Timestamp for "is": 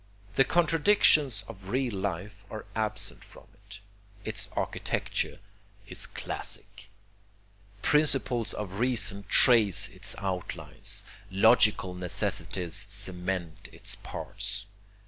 5.85-6.07